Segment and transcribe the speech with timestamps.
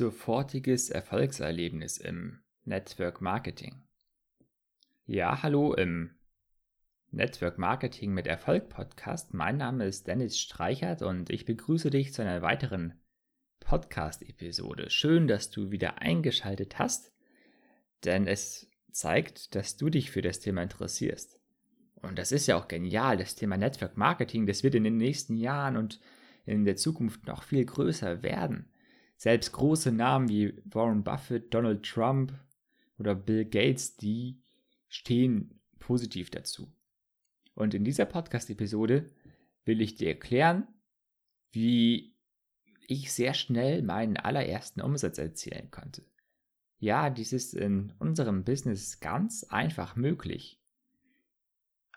[0.00, 3.82] sofortiges Erfolgserlebnis im Network Marketing.
[5.04, 6.12] Ja, hallo im
[7.10, 9.34] Network Marketing mit Erfolg Podcast.
[9.34, 12.94] Mein Name ist Dennis Streichert und ich begrüße dich zu einer weiteren
[13.60, 14.88] Podcast-Episode.
[14.88, 17.12] Schön, dass du wieder eingeschaltet hast,
[18.06, 21.38] denn es zeigt, dass du dich für das Thema interessierst.
[21.96, 23.18] Und das ist ja auch genial.
[23.18, 26.00] Das Thema Network Marketing, das wird in den nächsten Jahren und
[26.46, 28.70] in der Zukunft noch viel größer werden.
[29.20, 32.32] Selbst große Namen wie Warren Buffett, Donald Trump
[32.98, 34.40] oder Bill Gates, die
[34.88, 36.72] stehen positiv dazu.
[37.54, 39.10] Und in dieser Podcast-Episode
[39.66, 40.66] will ich dir erklären,
[41.52, 42.14] wie
[42.86, 46.02] ich sehr schnell meinen allerersten Umsatz erzielen konnte.
[46.78, 50.58] Ja, dies ist in unserem Business ganz einfach möglich.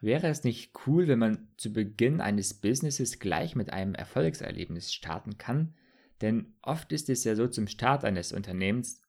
[0.02, 5.38] Wäre es nicht cool, wenn man zu Beginn eines Businesses gleich mit einem Erfolgserlebnis starten
[5.38, 5.74] kann,
[6.24, 9.02] denn oft ist es ja so zum Start eines Unternehmens,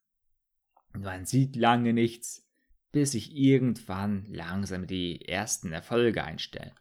[0.92, 2.44] man sieht lange nichts,
[2.90, 6.72] bis sich irgendwann langsam die ersten Erfolge einstellen.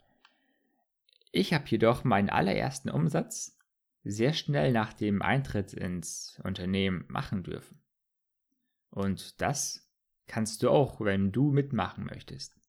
[1.31, 3.59] Ich habe jedoch meinen allerersten Umsatz
[4.03, 7.79] sehr schnell nach dem Eintritt ins Unternehmen machen dürfen.
[8.89, 9.87] Und das
[10.25, 12.59] kannst du auch, wenn du mitmachen möchtest.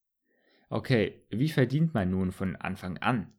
[0.69, 3.33] Okay, wie verdient man nun von Anfang an?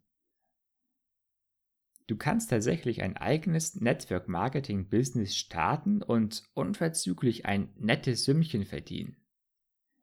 [2.07, 9.17] Du kannst tatsächlich ein eigenes Network Marketing Business starten und unverzüglich ein nettes Sümmchen verdienen.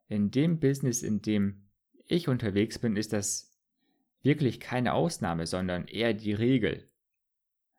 [0.09, 1.69] In dem Business, in dem
[2.05, 3.57] ich unterwegs bin, ist das
[4.21, 6.89] wirklich keine Ausnahme, sondern eher die Regel.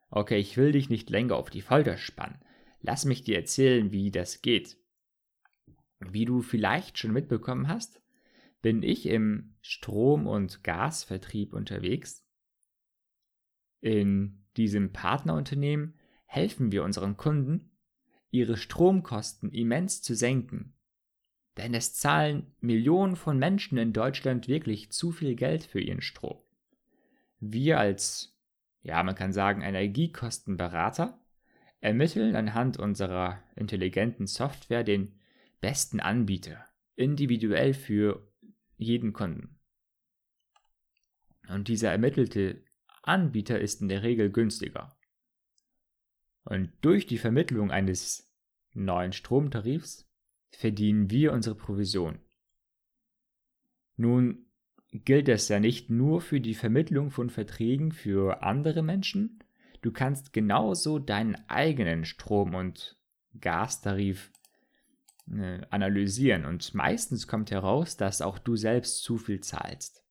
[0.09, 2.41] Okay, ich will dich nicht länger auf die Folter spannen.
[2.81, 4.79] Lass mich dir erzählen, wie das geht.
[6.01, 8.01] Wie du vielleicht schon mitbekommen hast,
[8.63, 12.24] bin ich im Strom- und Gasvertrieb unterwegs
[13.85, 17.71] in diesem Partnerunternehmen helfen wir unseren Kunden,
[18.31, 20.73] ihre Stromkosten immens zu senken.
[21.59, 26.39] Denn es zahlen Millionen von Menschen in Deutschland wirklich zu viel Geld für ihren Strom.
[27.41, 28.35] Wir als,
[28.81, 31.21] ja, man kann sagen, Energiekostenberater
[31.81, 35.21] ermitteln anhand unserer intelligenten Software den
[35.61, 36.65] besten Anbieter,
[36.97, 38.33] individuell für
[38.79, 39.61] jeden Kunden.
[41.49, 42.65] Und dieser ermittelte
[43.07, 44.97] Anbieter ist in der Regel günstiger.
[46.45, 48.31] Und durch die Vermittlung eines
[48.73, 50.09] neuen Stromtarifs
[50.51, 52.19] verdienen wir unsere Provision.
[53.97, 54.47] Nun
[54.93, 59.41] gilt das ja nicht nur für die Vermittlung von Verträgen für andere Menschen,
[59.83, 62.97] du kannst genauso deinen eigenen Strom- und
[63.41, 64.31] Gastarif
[65.31, 70.04] äh, analysieren und meistens kommt heraus, dass auch du selbst zu viel zahlst.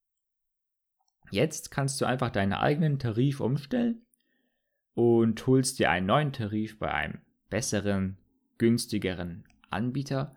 [1.33, 4.05] Jetzt kannst du einfach deinen eigenen Tarif umstellen
[4.93, 8.19] und holst dir einen neuen Tarif bei einem besseren,
[8.59, 10.35] günstigeren Anbieter.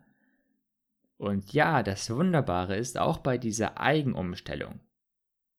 [1.18, 4.80] Und ja, das Wunderbare ist auch bei dieser Eigenumstellung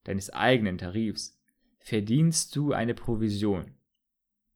[0.06, 1.40] deines eigenen Tarifs
[1.78, 3.75] verdienst du eine Provision.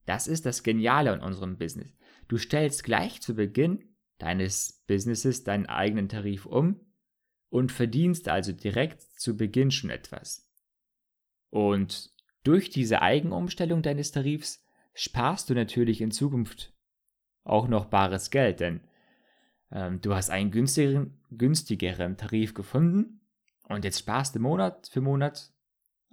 [0.08, 1.96] Das ist das Geniale in unserem Business.
[2.28, 6.80] Du stellst gleich zu Beginn deines Businesses deinen eigenen Tarif um
[7.50, 10.51] und verdienst also direkt zu Beginn schon etwas.
[11.52, 12.12] Und
[12.44, 16.74] durch diese Eigenumstellung deines Tarifs sparst du natürlich in Zukunft
[17.44, 18.82] auch noch bares Geld, denn
[19.72, 23.22] ähm, du hast einen günstigeren, günstigeren Tarif gefunden
[23.68, 25.54] und jetzt sparst du Monat für Monat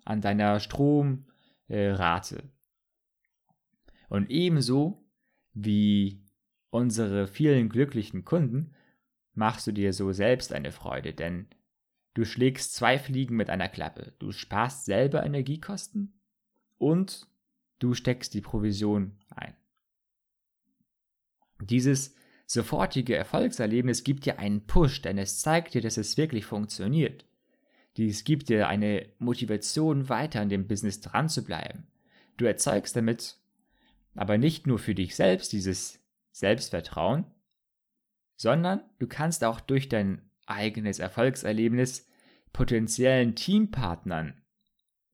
[0.05, 1.27] an deiner Stromrate.
[1.69, 2.43] Äh,
[4.09, 5.05] und ebenso
[5.53, 6.25] wie
[6.71, 8.75] unsere vielen glücklichen Kunden
[9.35, 11.49] machst du dir so selbst eine Freude, denn
[12.15, 14.13] Du schlägst zwei Fliegen mit einer Klappe.
[14.19, 16.21] Du sparst selber Energiekosten
[16.79, 17.29] und
[17.79, 19.55] du steckst die Provision ein.
[21.61, 22.15] Dieses
[22.47, 27.27] sofortige Erfolgserlebnis gibt dir einen Push, denn es zeigt dir, dass es wirklich funktioniert.
[27.97, 31.87] Dies gibt dir eine Motivation, weiter an dem Business dran zu bleiben.
[32.37, 33.39] Du erzeugst damit
[34.15, 36.01] aber nicht nur für dich selbst dieses
[36.33, 37.25] Selbstvertrauen,
[38.37, 42.08] sondern du kannst auch durch dein eigenes Erfolgserlebnis
[42.53, 44.43] potenziellen Teampartnern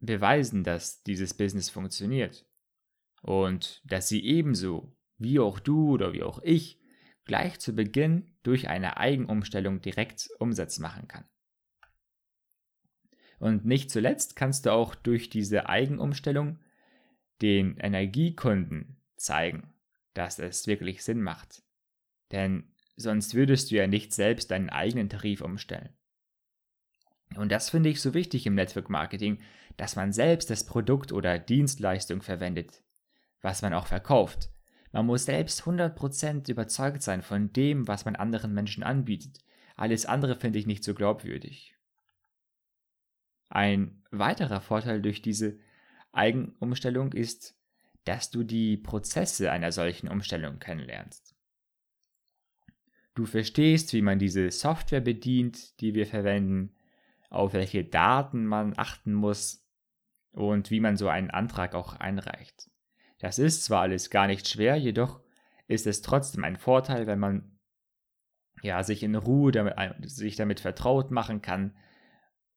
[0.00, 2.46] beweisen, dass dieses Business funktioniert
[3.22, 6.80] und dass sie ebenso wie auch du oder wie auch ich
[7.24, 11.24] gleich zu Beginn durch eine Eigenumstellung direkt Umsatz machen kann.
[13.38, 16.58] Und nicht zuletzt kannst du auch durch diese Eigenumstellung
[17.42, 19.74] den Energiekunden zeigen,
[20.12, 21.62] dass es wirklich Sinn macht.
[22.30, 25.93] Denn sonst würdest du ja nicht selbst deinen eigenen Tarif umstellen.
[27.36, 29.40] Und das finde ich so wichtig im Network Marketing,
[29.76, 32.82] dass man selbst das Produkt oder Dienstleistung verwendet,
[33.40, 34.50] was man auch verkauft.
[34.92, 39.40] Man muss selbst 100% überzeugt sein von dem, was man anderen Menschen anbietet.
[39.76, 41.74] Alles andere finde ich nicht so glaubwürdig.
[43.48, 45.58] Ein weiterer Vorteil durch diese
[46.12, 47.56] Eigenumstellung ist,
[48.04, 51.34] dass du die Prozesse einer solchen Umstellung kennenlernst.
[53.14, 56.74] Du verstehst, wie man diese Software bedient, die wir verwenden,
[57.30, 59.66] auf welche Daten man achten muss
[60.32, 62.70] und wie man so einen Antrag auch einreicht.
[63.18, 65.20] Das ist zwar alles gar nicht schwer, jedoch
[65.66, 67.58] ist es trotzdem ein Vorteil, wenn man
[68.62, 69.74] ja, sich in Ruhe damit,
[70.08, 71.76] sich damit vertraut machen kann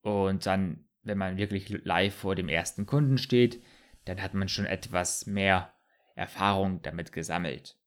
[0.01, 3.63] und dann, wenn man wirklich live vor dem ersten Kunden steht,
[4.05, 5.73] dann hat man schon etwas mehr
[6.15, 7.77] Erfahrung damit gesammelt.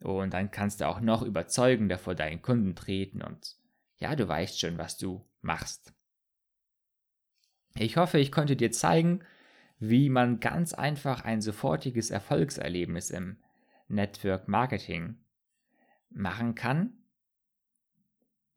[0.00, 3.56] Und dann kannst du auch noch überzeugender vor deinen Kunden treten und
[3.96, 5.93] ja, du weißt schon, was du machst.
[7.76, 9.24] Ich hoffe, ich konnte dir zeigen,
[9.78, 13.36] wie man ganz einfach ein sofortiges Erfolgserlebnis im
[13.88, 15.18] Network Marketing
[16.10, 16.92] machen kann.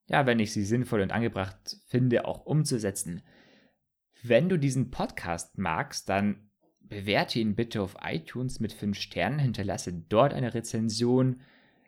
[0.07, 3.21] ja, wenn ich sie sinnvoll und angebracht finde, auch umzusetzen.
[4.25, 6.49] Wenn du diesen Podcast magst, dann
[6.79, 11.41] bewerte ihn bitte auf iTunes mit 5 Sternen, hinterlasse dort eine Rezension,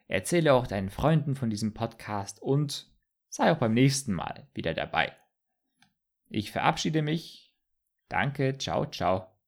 [0.09, 2.91] erzähle auch deinen Freunden von diesem Podcast und
[3.29, 5.13] sei auch beim nächsten Mal wieder dabei.
[6.29, 7.53] Ich verabschiede mich.
[8.09, 9.34] Danke, ciao, ciao.